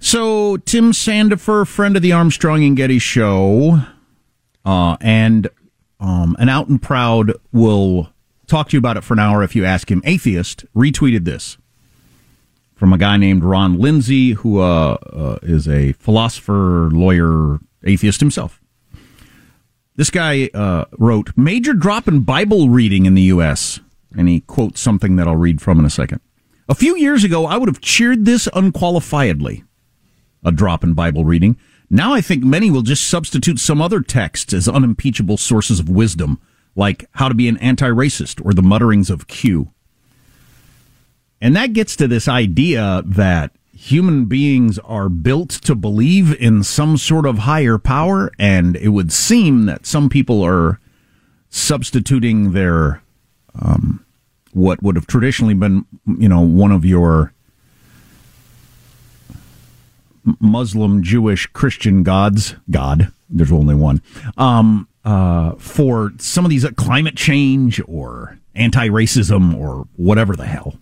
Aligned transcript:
So, 0.00 0.56
Tim 0.58 0.92
Sandefur, 0.92 1.66
friend 1.66 1.96
of 1.96 2.02
the 2.02 2.12
Armstrong 2.12 2.64
and 2.64 2.76
Getty 2.76 3.00
show, 3.00 3.80
uh, 4.64 4.96
and 5.00 5.48
um, 5.98 6.36
an 6.38 6.48
out 6.48 6.68
and 6.68 6.80
proud 6.80 7.32
will 7.52 8.12
talk 8.46 8.68
to 8.68 8.76
you 8.76 8.78
about 8.78 8.96
it 8.96 9.04
for 9.04 9.14
an 9.14 9.20
hour 9.20 9.42
if 9.42 9.56
you 9.56 9.64
ask 9.64 9.90
him. 9.90 10.02
Atheist 10.04 10.64
retweeted 10.74 11.24
this 11.24 11.58
from 12.74 12.92
a 12.92 12.98
guy 12.98 13.16
named 13.16 13.42
Ron 13.42 13.78
Lindsay, 13.78 14.32
who 14.32 14.60
uh, 14.60 14.98
uh, 15.12 15.38
is 15.42 15.68
a 15.68 15.92
philosopher, 15.94 16.88
lawyer, 16.92 17.58
atheist 17.84 18.20
himself. 18.20 18.60
This 19.96 20.10
guy 20.10 20.48
uh, 20.54 20.84
wrote, 20.96 21.32
Major 21.36 21.72
drop 21.72 22.06
in 22.06 22.20
Bible 22.20 22.68
reading 22.68 23.04
in 23.04 23.14
the 23.14 23.22
U.S. 23.22 23.80
And 24.16 24.28
he 24.28 24.42
quotes 24.42 24.80
something 24.80 25.16
that 25.16 25.26
I'll 25.26 25.34
read 25.34 25.60
from 25.60 25.80
in 25.80 25.84
a 25.84 25.90
second. 25.90 26.20
A 26.68 26.74
few 26.74 26.96
years 26.96 27.24
ago, 27.24 27.46
I 27.46 27.56
would 27.56 27.68
have 27.68 27.80
cheered 27.80 28.24
this 28.24 28.46
unqualifiedly 28.54 29.64
a 30.44 30.52
drop 30.52 30.84
in 30.84 30.94
Bible 30.94 31.24
reading. 31.24 31.56
Now 31.90 32.12
I 32.12 32.20
think 32.20 32.44
many 32.44 32.70
will 32.70 32.82
just 32.82 33.08
substitute 33.08 33.58
some 33.58 33.80
other 33.80 34.00
texts 34.00 34.52
as 34.52 34.68
unimpeachable 34.68 35.36
sources 35.36 35.80
of 35.80 35.88
wisdom, 35.88 36.40
like 36.76 37.06
How 37.12 37.28
to 37.28 37.34
Be 37.34 37.48
an 37.48 37.56
Anti 37.58 37.88
Racist 37.88 38.44
or 38.44 38.52
The 38.52 38.62
Mutterings 38.62 39.10
of 39.10 39.26
Q. 39.26 39.72
And 41.40 41.54
that 41.56 41.72
gets 41.72 41.96
to 41.96 42.08
this 42.08 42.28
idea 42.28 43.02
that 43.06 43.52
human 43.72 44.24
beings 44.24 44.78
are 44.80 45.08
built 45.08 45.50
to 45.50 45.74
believe 45.74 46.34
in 46.40 46.64
some 46.64 46.96
sort 46.96 47.24
of 47.26 47.38
higher 47.38 47.78
power, 47.78 48.30
and 48.38 48.76
it 48.76 48.88
would 48.88 49.12
seem 49.12 49.66
that 49.66 49.86
some 49.86 50.08
people 50.08 50.42
are 50.42 50.80
substituting 51.48 52.52
their 52.52 53.02
um, 53.60 54.04
what 54.52 54.82
would 54.82 54.96
have 54.96 55.06
traditionally 55.06 55.54
been, 55.54 55.86
you 56.18 56.28
know, 56.28 56.40
one 56.40 56.72
of 56.72 56.84
your 56.84 57.32
Muslim, 60.40 61.02
Jewish, 61.02 61.46
Christian 61.46 62.02
gods, 62.02 62.54
God, 62.70 63.12
there's 63.30 63.52
only 63.52 63.74
one, 63.74 64.02
um, 64.36 64.88
uh, 65.04 65.52
for 65.56 66.12
some 66.18 66.44
of 66.44 66.50
these 66.50 66.64
uh, 66.64 66.70
climate 66.72 67.16
change 67.16 67.80
or 67.86 68.38
anti 68.54 68.88
racism 68.88 69.56
or 69.56 69.86
whatever 69.96 70.36
the 70.36 70.46
hell. 70.46 70.74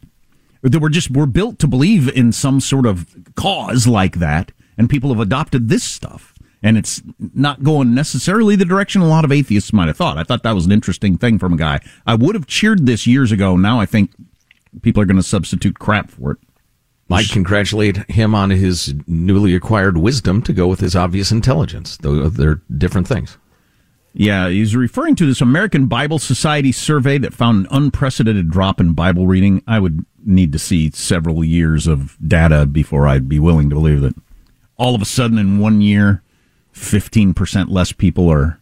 That 0.63 0.81
we're 0.81 0.89
just, 0.89 1.11
we're 1.11 1.27
built 1.27 1.59
to 1.61 1.69
believe 1.69 2.09
in 2.09 2.33
some 2.33 2.61
sort 2.61 2.87
of 2.87 3.07
cause 3.37 3.87
like 3.87 4.17
that, 4.17 4.53
and 4.77 4.91
people 4.91 5.11
have 5.11 5.21
adopted 5.21 5.69
this 5.69 5.85
stuff. 5.85 6.33
And 6.63 6.77
it's 6.77 7.03
not 7.35 7.63
going 7.63 7.95
necessarily 7.95 8.57
the 8.57 8.65
direction 8.65 9.01
a 9.01 9.07
lot 9.07 9.25
of 9.25 9.31
atheists 9.31 9.73
might 9.73 9.87
have 9.87 9.97
thought. 9.97 10.19
I 10.19 10.25
thought 10.25 10.43
that 10.43 10.55
was 10.55 10.67
an 10.67 10.73
interesting 10.73 11.17
thing 11.19 11.39
from 11.39 11.53
a 11.53 11.57
guy. 11.57 11.81
I 12.07 12.15
would 12.17 12.35
have 12.35 12.47
cheered 12.47 12.87
this 12.87 13.07
years 13.07 13.31
ago. 13.31 13.57
Now 13.57 13.79
I 13.79 13.87
think 13.87 14.11
people 14.83 15.03
are 15.03 15.07
going 15.07 15.19
to 15.19 15.23
substitute 15.23 15.79
crap 15.79 16.11
for 16.11 16.33
it. 16.33 16.39
I 17.11 17.23
congratulate 17.25 17.99
him 18.11 18.35
on 18.35 18.51
his 18.51 18.95
newly 19.07 19.55
acquired 19.55 19.97
wisdom 19.97 20.43
to 20.43 20.53
go 20.53 20.67
with 20.67 20.81
his 20.81 20.97
obvious 20.97 21.31
intelligence. 21.31 21.97
Though 21.99 22.29
they're 22.29 22.63
different 22.77 23.07
things. 23.07 23.39
Yeah, 24.13 24.49
he's 24.49 24.75
referring 24.75 25.15
to 25.17 25.27
this 25.27 25.43
American 25.43 25.87
Bible 25.87 26.19
Society 26.19 26.73
survey 26.73 27.19
that 27.19 27.35
found 27.35 27.67
an 27.67 27.69
unprecedented 27.71 28.51
drop 28.51 28.81
in 28.81 28.95
Bible 28.95 29.27
reading. 29.27 29.63
I 29.67 29.79
would 29.79 30.07
need 30.25 30.53
to 30.53 30.59
see 30.59 30.91
several 30.91 31.45
years 31.45 31.87
of 31.87 32.17
data 32.27 32.65
before 32.65 33.07
I'd 33.07 33.29
be 33.29 33.39
willing 33.39 33.69
to 33.69 33.77
believe 33.77 34.01
that 34.01 34.15
all 34.79 34.95
of 34.95 35.03
a 35.03 35.07
sudden 35.07 35.37
in 35.39 35.59
one 35.59 35.83
year, 35.83 36.23
15% 36.75 37.69
less 37.69 37.93
people 37.93 38.31
are 38.31 38.59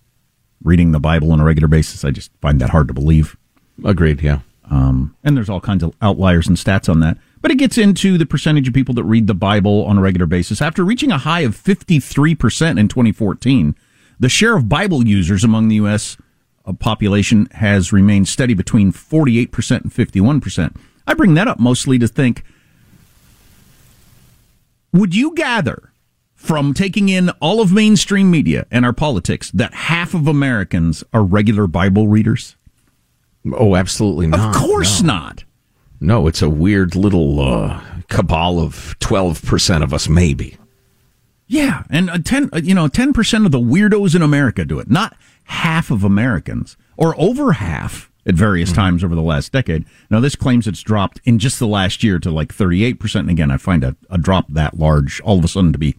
reading 0.65 0.91
the 0.91 1.01
Bible 1.01 1.31
on 1.31 1.41
a 1.41 1.45
regular 1.45 1.69
basis. 1.69 2.05
I 2.05 2.11
just 2.11 2.33
find 2.41 2.61
that 2.61 2.71
hard 2.71 2.89
to 2.89 2.95
believe. 2.95 3.37
Agreed, 3.85 4.23
yeah. 4.23 4.41
Um, 4.71 5.15
and 5.23 5.37
there's 5.37 5.51
all 5.51 5.61
kinds 5.61 5.83
of 5.83 5.95
outliers 6.03 6.49
and 6.49 6.57
stats 6.57 6.89
on 6.89 7.01
that. 7.01 7.17
But 7.45 7.51
it 7.51 7.59
gets 7.59 7.77
into 7.77 8.17
the 8.17 8.25
percentage 8.25 8.69
of 8.69 8.73
people 8.73 8.95
that 8.95 9.05
read 9.05 9.27
the 9.27 9.35
Bible 9.35 9.85
on 9.85 9.99
a 9.99 10.01
regular 10.01 10.25
basis. 10.25 10.63
After 10.63 10.83
reaching 10.83 11.13
a 11.13 11.19
high 11.19 11.41
of 11.41 11.55
53% 11.55 12.81
in 12.81 12.89
2014, 12.89 13.75
the 14.19 14.31
share 14.31 14.57
of 14.57 14.67
Bible 14.67 15.07
users 15.07 15.45
among 15.45 15.69
the 15.69 15.75
U.S. 15.75 16.17
Uh, 16.65 16.73
population 16.73 17.45
has 17.51 17.93
remained 17.93 18.29
steady 18.29 18.55
between 18.55 18.95
48% 18.95 19.83
and 19.83 19.93
51%. 19.93 20.75
I 21.07 21.13
bring 21.13 21.35
that 21.35 21.47
up 21.47 21.61
mostly 21.61 21.99
to 21.99 22.09
think 22.09 22.45
would 24.95 25.15
you 25.15 25.35
gather 25.35 25.93
from 26.35 26.73
taking 26.73 27.11
in 27.11 27.29
all 27.43 27.61
of 27.61 27.71
mainstream 27.71 28.31
media 28.31 28.67
and 28.71 28.87
our 28.87 28.95
politics 28.95 29.51
that 29.51 29.75
half 29.75 30.15
of 30.15 30.27
Americans 30.27 31.05
are 31.13 31.23
regular 31.23 31.67
Bible 31.67 32.09
readers? 32.09 32.57
Oh, 33.53 33.77
absolutely 33.77 34.29
not. 34.29 34.57
Of 34.57 34.63
course 34.63 35.03
no. 35.03 35.13
not. 35.13 35.45
No, 36.05 36.27
it's 36.27 36.43
a 36.43 36.51
weird 36.51 36.95
little 36.95 37.41
uh, 37.41 37.81
cabal 38.11 38.61
of 38.61 38.95
12% 39.01 39.83
of 39.83 39.95
us, 39.95 40.07
maybe. 40.07 40.59
Yeah, 41.47 41.85
and 41.89 42.11
a 42.11 42.19
10, 42.19 42.51
you 42.63 42.75
know, 42.75 42.89
10% 42.89 43.47
of 43.47 43.53
the 43.53 43.59
weirdos 43.59 44.15
in 44.15 44.21
America 44.21 44.67
do 44.67 44.79
it, 44.79 44.91
not 44.91 45.17
half 45.45 45.91
of 45.91 46.05
Americans, 46.05 46.77
or 46.99 47.19
over 47.19 47.53
half 47.53 48.11
at 48.27 48.35
various 48.35 48.71
mm-hmm. 48.71 48.81
times 48.81 49.05
over 49.05 49.15
the 49.15 49.23
last 49.23 49.51
decade. 49.51 49.87
Now, 50.11 50.21
this 50.21 50.37
claims 50.37 50.67
it's 50.67 50.83
dropped 50.83 51.23
in 51.25 51.39
just 51.39 51.59
the 51.59 51.67
last 51.67 52.05
year 52.05 52.19
to 52.19 52.31
like 52.31 52.55
38%. 52.55 53.21
And 53.21 53.31
again, 53.31 53.51
I 53.51 53.57
find 53.57 53.83
a, 53.83 53.97
a 54.11 54.19
drop 54.19 54.47
that 54.51 54.79
large 54.79 55.23
all 55.23 55.39
of 55.39 55.45
a 55.45 55.49
sudden 55.49 55.73
to 55.73 55.79
be 55.79 55.97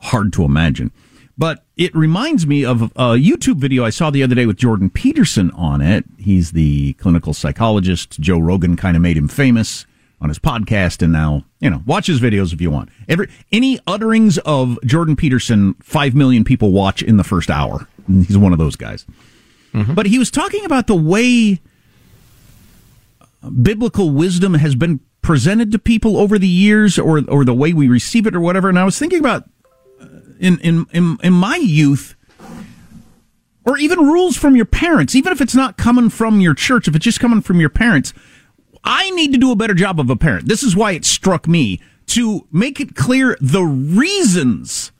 hard 0.00 0.34
to 0.34 0.44
imagine. 0.44 0.92
But 1.36 1.64
it 1.76 1.94
reminds 1.94 2.46
me 2.46 2.64
of 2.64 2.82
a 2.82 3.14
YouTube 3.16 3.56
video 3.56 3.84
I 3.84 3.90
saw 3.90 4.10
the 4.10 4.22
other 4.22 4.34
day 4.34 4.46
with 4.46 4.56
Jordan 4.56 4.88
Peterson 4.88 5.50
on 5.52 5.80
it. 5.80 6.04
He's 6.16 6.52
the 6.52 6.92
clinical 6.94 7.34
psychologist. 7.34 8.20
Joe 8.20 8.38
Rogan 8.38 8.76
kind 8.76 8.96
of 8.96 9.02
made 9.02 9.16
him 9.16 9.26
famous 9.26 9.84
on 10.20 10.28
his 10.28 10.38
podcast, 10.38 11.02
and 11.02 11.12
now 11.12 11.44
you 11.60 11.68
know 11.68 11.82
watch 11.86 12.06
his 12.06 12.20
videos 12.20 12.52
if 12.52 12.60
you 12.60 12.70
want. 12.70 12.88
Every 13.08 13.28
any 13.50 13.80
utterings 13.86 14.38
of 14.38 14.78
Jordan 14.84 15.16
Peterson, 15.16 15.74
five 15.82 16.14
million 16.14 16.44
people 16.44 16.72
watch 16.72 17.02
in 17.02 17.16
the 17.16 17.24
first 17.24 17.50
hour. 17.50 17.88
He's 18.06 18.38
one 18.38 18.52
of 18.52 18.58
those 18.58 18.76
guys. 18.76 19.04
Mm-hmm. 19.72 19.94
But 19.94 20.06
he 20.06 20.18
was 20.18 20.30
talking 20.30 20.64
about 20.64 20.86
the 20.86 20.94
way 20.94 21.60
biblical 23.62 24.10
wisdom 24.10 24.54
has 24.54 24.74
been 24.74 25.00
presented 25.20 25.72
to 25.72 25.78
people 25.78 26.16
over 26.16 26.38
the 26.38 26.48
years, 26.48 26.98
or 26.98 27.22
or 27.28 27.44
the 27.44 27.54
way 27.54 27.72
we 27.72 27.88
receive 27.88 28.26
it, 28.26 28.36
or 28.36 28.40
whatever. 28.40 28.68
And 28.68 28.78
I 28.78 28.84
was 28.84 28.98
thinking 28.98 29.18
about 29.18 29.42
uh, 29.42 29.48
in 30.40 30.58
in 30.58 30.86
in, 30.92 31.18
in 31.22 31.32
my 31.32 31.56
youth 31.56 32.14
or 33.64 33.78
even 33.78 33.98
rules 33.98 34.36
from 34.36 34.56
your 34.56 34.66
parents, 34.66 35.14
even 35.14 35.32
if 35.32 35.40
it's 35.40 35.54
not 35.54 35.76
coming 35.76 36.10
from 36.10 36.40
your 36.40 36.54
church, 36.54 36.86
if 36.86 36.94
it's 36.94 37.04
just 37.04 37.20
coming 37.20 37.40
from 37.40 37.60
your 37.60 37.70
parents, 37.70 38.12
I 38.84 39.10
need 39.10 39.32
to 39.32 39.38
do 39.38 39.50
a 39.50 39.56
better 39.56 39.74
job 39.74 39.98
of 39.98 40.10
a 40.10 40.16
parent. 40.16 40.48
This 40.48 40.62
is 40.62 40.76
why 40.76 40.92
it 40.92 41.04
struck 41.04 41.48
me 41.48 41.80
to 42.08 42.46
make 42.52 42.80
it 42.80 42.94
clear 42.94 43.36
the 43.40 43.64
reasons 43.64 44.92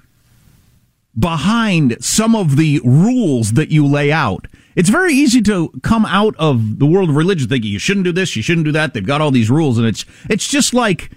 behind 1.17 2.03
some 2.03 2.35
of 2.35 2.57
the 2.57 2.81
rules 2.83 3.53
that 3.53 3.71
you 3.71 3.87
lay 3.87 4.11
out. 4.11 4.47
It's 4.75 4.89
very 4.89 5.13
easy 5.13 5.41
to 5.43 5.69
come 5.83 6.05
out 6.07 6.35
of 6.39 6.79
the 6.79 6.87
world 6.87 7.11
of 7.11 7.17
religion 7.17 7.49
thinking 7.49 7.71
you 7.71 7.79
shouldn't 7.79 8.05
do 8.05 8.13
this, 8.13 8.35
you 8.35 8.43
shouldn't 8.43 8.65
do 8.65 8.73
that. 8.73 8.95
They've 8.95 9.07
got 9.07 9.21
all 9.21 9.31
these 9.31 9.51
rules, 9.51 9.79
and 9.79 9.87
it's 9.87 10.05
it's 10.29 10.49
just 10.49 10.75
like 10.75 11.11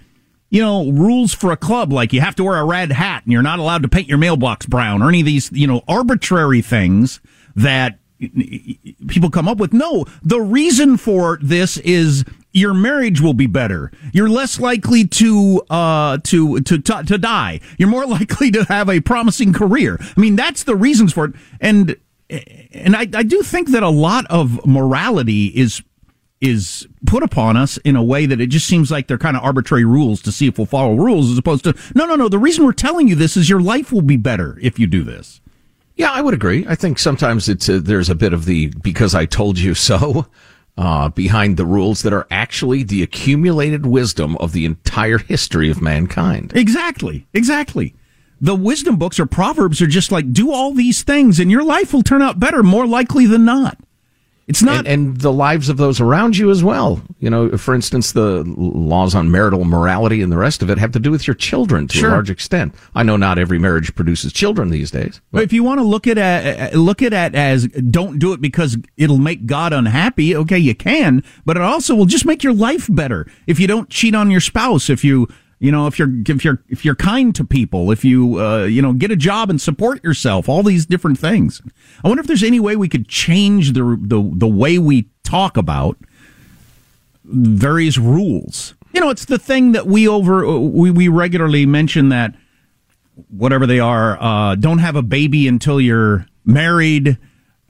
you 0.50 0.62
know 0.62 0.90
rules 0.90 1.34
for 1.34 1.52
a 1.52 1.56
club, 1.56 1.92
like 1.92 2.12
you 2.12 2.20
have 2.20 2.34
to 2.36 2.44
wear 2.44 2.56
a 2.56 2.64
red 2.64 2.92
hat 2.92 3.24
and 3.24 3.32
you're 3.32 3.42
not 3.42 3.58
allowed 3.58 3.82
to 3.82 3.88
paint 3.88 4.08
your 4.08 4.18
mailbox 4.18 4.66
brown, 4.66 5.02
or 5.02 5.08
any 5.08 5.20
of 5.20 5.26
these 5.26 5.50
you 5.52 5.66
know 5.66 5.82
arbitrary 5.88 6.62
things 6.62 7.20
that 7.54 7.98
people 9.08 9.30
come 9.30 9.48
up 9.48 9.58
with. 9.58 9.72
No, 9.72 10.04
the 10.22 10.40
reason 10.40 10.96
for 10.96 11.38
this 11.40 11.76
is 11.78 12.24
your 12.52 12.74
marriage 12.74 13.20
will 13.20 13.34
be 13.34 13.46
better. 13.46 13.92
You're 14.12 14.28
less 14.28 14.58
likely 14.58 15.06
to 15.06 15.62
uh, 15.70 16.18
to, 16.24 16.60
to 16.60 16.78
to 16.78 17.02
to 17.04 17.18
die. 17.18 17.60
You're 17.78 17.88
more 17.88 18.06
likely 18.18 18.50
to 18.52 18.64
have 18.64 18.88
a 18.88 19.00
promising 19.00 19.52
career. 19.52 19.98
I 20.00 20.20
mean, 20.20 20.36
that's 20.36 20.64
the 20.64 20.76
reasons 20.76 21.12
for 21.12 21.26
it. 21.26 21.34
And 21.60 21.96
and 22.30 22.96
I, 22.96 23.02
I 23.14 23.22
do 23.22 23.42
think 23.42 23.70
that 23.70 23.82
a 23.82 23.88
lot 23.88 24.26
of 24.28 24.64
morality 24.66 25.46
is 25.46 25.82
is 26.40 26.86
put 27.06 27.22
upon 27.22 27.56
us 27.56 27.78
in 27.78 27.96
a 27.96 28.02
way 28.02 28.24
that 28.26 28.40
it 28.40 28.46
just 28.46 28.66
seems 28.66 28.90
like 28.90 29.08
they're 29.08 29.18
kind 29.18 29.36
of 29.36 29.42
arbitrary 29.42 29.84
rules 29.84 30.22
to 30.22 30.30
see 30.30 30.46
if 30.46 30.56
we'll 30.56 30.66
follow 30.66 30.94
rules 30.94 31.30
as 31.30 31.38
opposed 31.38 31.64
to 31.64 31.74
no 31.94 32.06
no 32.06 32.14
no 32.14 32.28
the 32.28 32.38
reason 32.38 32.64
we're 32.64 32.72
telling 32.72 33.08
you 33.08 33.16
this 33.16 33.36
is 33.36 33.50
your 33.50 33.60
life 33.60 33.90
will 33.90 34.02
be 34.02 34.16
better 34.16 34.56
if 34.62 34.78
you 34.78 34.86
do 34.86 35.02
this 35.02 35.40
yeah, 35.98 36.12
I 36.12 36.20
would 36.20 36.32
agree. 36.32 36.64
I 36.68 36.76
think 36.76 36.98
sometimes 36.98 37.48
it's 37.48 37.68
a, 37.68 37.80
there's 37.80 38.08
a 38.08 38.14
bit 38.14 38.32
of 38.32 38.44
the 38.44 38.68
because 38.82 39.16
I 39.16 39.26
told 39.26 39.58
you 39.58 39.74
so 39.74 40.26
uh, 40.78 41.08
behind 41.08 41.56
the 41.56 41.66
rules 41.66 42.02
that 42.02 42.12
are 42.12 42.26
actually 42.30 42.84
the 42.84 43.02
accumulated 43.02 43.84
wisdom 43.84 44.36
of 44.36 44.52
the 44.52 44.64
entire 44.64 45.18
history 45.18 45.70
of 45.70 45.82
mankind. 45.82 46.52
Exactly. 46.54 47.26
Exactly. 47.34 47.96
The 48.40 48.54
wisdom 48.54 48.96
books 48.96 49.18
or 49.18 49.26
proverbs 49.26 49.82
are 49.82 49.88
just 49.88 50.12
like 50.12 50.32
do 50.32 50.52
all 50.52 50.72
these 50.72 51.02
things 51.02 51.40
and 51.40 51.50
your 51.50 51.64
life 51.64 51.92
will 51.92 52.04
turn 52.04 52.22
out 52.22 52.38
better 52.38 52.62
more 52.62 52.86
likely 52.86 53.26
than 53.26 53.44
not. 53.44 53.76
It's 54.48 54.62
not, 54.62 54.78
and, 54.78 54.88
and, 54.88 55.20
the 55.20 55.32
lives 55.32 55.68
of 55.68 55.76
those 55.76 56.00
around 56.00 56.38
you 56.38 56.50
as 56.50 56.64
well. 56.64 57.02
You 57.18 57.28
know, 57.28 57.58
for 57.58 57.74
instance, 57.74 58.12
the 58.12 58.44
laws 58.56 59.14
on 59.14 59.30
marital 59.30 59.66
morality 59.66 60.22
and 60.22 60.32
the 60.32 60.38
rest 60.38 60.62
of 60.62 60.70
it 60.70 60.78
have 60.78 60.90
to 60.92 60.98
do 60.98 61.10
with 61.10 61.26
your 61.26 61.34
children 61.34 61.86
to 61.88 61.98
sure. 61.98 62.08
a 62.08 62.12
large 62.12 62.30
extent. 62.30 62.74
I 62.94 63.02
know 63.02 63.18
not 63.18 63.38
every 63.38 63.58
marriage 63.58 63.94
produces 63.94 64.32
children 64.32 64.70
these 64.70 64.90
days. 64.90 65.20
But, 65.30 65.38
but 65.38 65.44
if 65.44 65.52
you 65.52 65.62
want 65.62 65.80
to 65.80 65.84
look 65.84 66.06
at 66.06 66.16
it, 66.16 66.74
look 66.74 67.02
at 67.02 67.12
it 67.12 67.34
as 67.34 67.66
don't 67.66 68.18
do 68.18 68.32
it 68.32 68.40
because 68.40 68.78
it'll 68.96 69.18
make 69.18 69.44
God 69.44 69.74
unhappy. 69.74 70.34
Okay, 70.34 70.58
you 70.58 70.74
can, 70.74 71.22
but 71.44 71.58
it 71.58 71.62
also 71.62 71.94
will 71.94 72.06
just 72.06 72.24
make 72.24 72.42
your 72.42 72.54
life 72.54 72.86
better 72.90 73.26
if 73.46 73.60
you 73.60 73.66
don't 73.66 73.90
cheat 73.90 74.14
on 74.14 74.30
your 74.30 74.40
spouse. 74.40 74.88
If 74.88 75.04
you 75.04 75.28
you 75.60 75.72
know, 75.72 75.86
if 75.86 75.98
you're 75.98 76.10
if 76.26 76.44
you're 76.44 76.62
if 76.68 76.84
you're 76.84 76.94
kind 76.94 77.34
to 77.34 77.44
people, 77.44 77.90
if 77.90 78.04
you 78.04 78.40
uh, 78.40 78.64
you 78.64 78.80
know 78.80 78.92
get 78.92 79.10
a 79.10 79.16
job 79.16 79.50
and 79.50 79.60
support 79.60 80.02
yourself, 80.04 80.48
all 80.48 80.62
these 80.62 80.86
different 80.86 81.18
things. 81.18 81.60
I 82.04 82.08
wonder 82.08 82.20
if 82.20 82.26
there's 82.26 82.44
any 82.44 82.60
way 82.60 82.76
we 82.76 82.88
could 82.88 83.08
change 83.08 83.72
the 83.72 83.98
the 84.00 84.30
the 84.34 84.46
way 84.46 84.78
we 84.78 85.08
talk 85.24 85.56
about 85.56 85.98
various 87.24 87.98
rules. 87.98 88.74
You 88.92 89.00
know, 89.00 89.10
it's 89.10 89.24
the 89.24 89.38
thing 89.38 89.72
that 89.72 89.86
we 89.86 90.06
over 90.06 90.58
we 90.58 90.90
we 90.90 91.08
regularly 91.08 91.66
mention 91.66 92.10
that 92.10 92.34
whatever 93.28 93.66
they 93.66 93.80
are, 93.80 94.20
uh, 94.22 94.54
don't 94.54 94.78
have 94.78 94.94
a 94.94 95.02
baby 95.02 95.48
until 95.48 95.80
you're 95.80 96.26
married 96.44 97.18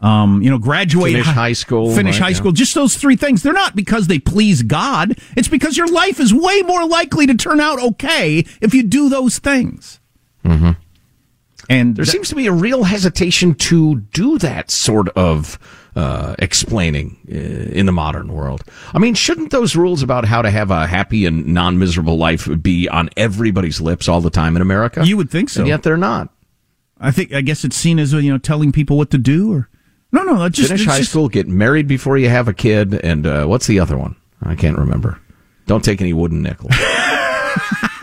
um, 0.01 0.43
you 0.43 0.51
know, 0.51 0.59
graduate 0.59 1.13
finish 1.13 1.27
high 1.27 1.53
school, 1.53 1.95
finish 1.95 2.17
right, 2.17 2.25
high 2.25 2.29
yeah. 2.31 2.37
school. 2.37 2.53
Just 2.53 2.75
those 2.75 2.97
three 2.97 3.17
things. 3.17 3.43
They're 3.43 3.53
not 3.53 3.75
because 3.75 4.07
they 4.07 4.19
please 4.19 4.63
God. 4.63 5.19
It's 5.37 5.49
because 5.49 5.77
your 5.77 5.89
life 5.89 6.21
is 6.21 6.33
way 6.33 6.63
more 6.63 6.87
likely 6.87 7.27
to 7.27 7.35
turn 7.35 7.61
out 7.61 7.83
okay 7.83 8.45
if 8.61 8.75
you 8.75 8.83
do 8.85 9.09
those 9.09 9.39
things. 9.39 10.01
Mm-hmm. 10.45 10.73
And 11.69 11.97
there 11.97 12.05
th- 12.05 12.13
seems 12.13 12.29
to 12.31 12.35
be 12.35 12.47
a 12.47 12.53
real 12.53 12.85
hesitation 12.85 13.55
to 13.55 13.97
do 13.97 14.39
that 14.39 14.71
sort 14.71 15.09
of 15.11 15.59
uh, 15.97 16.37
explaining 16.39 17.19
uh, 17.31 17.35
in 17.35 17.87
the 17.87 17.93
modern 17.93 18.33
world. 18.33 18.63
I 18.95 18.99
mean, 18.99 19.15
shouldn't 19.15 19.51
those 19.51 19.75
rules 19.75 20.03
about 20.03 20.25
how 20.25 20.43
to 20.43 20.51
have 20.51 20.71
a 20.71 20.87
happy 20.87 21.27
and 21.27 21.49
non-miserable 21.49 22.17
life 22.17 22.49
be 22.63 22.89
on 22.89 23.11
everybody's 23.17 23.81
lips 23.81 24.09
all 24.09 24.21
the 24.21 24.31
time 24.31 24.55
in 24.55 24.63
America? 24.63 25.05
You 25.05 25.17
would 25.17 25.31
think 25.31 25.51
so. 25.51 25.63
And 25.63 25.69
yet 25.69 25.83
they're 25.83 25.97
not. 25.97 26.33
I 27.01 27.11
think 27.11 27.33
I 27.33 27.41
guess 27.41 27.65
it's 27.65 27.77
seen 27.77 27.99
as 27.99 28.13
you 28.13 28.31
know 28.31 28.39
telling 28.39 28.73
people 28.73 28.97
what 28.97 29.11
to 29.11 29.19
do 29.19 29.53
or 29.53 29.69
no, 30.13 30.23
no, 30.23 30.49
just 30.49 30.69
finish 30.69 30.87
high 30.87 30.99
just... 30.99 31.11
school, 31.11 31.29
get 31.29 31.49
married 31.49 31.87
before 31.87 32.17
you 32.17 32.29
have 32.29 32.49
a 32.49 32.55
kid, 32.55 32.95
and 32.95 33.27
uh, 33.27 33.47
what's 33.47 33.67
the 33.67 33.81
other 33.81 33.97
one? 33.97 34.17
I 34.43 34.55
can't 34.55 34.79
remember. 34.79 35.21
Don't 35.67 35.85
take 35.85 36.01
any 36.01 36.13
wooden 36.13 36.43
nickels. 36.43 36.75